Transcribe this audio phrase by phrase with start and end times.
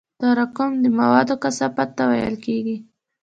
[0.19, 2.77] تراکم د موادو کثافت ته ویل کېږي.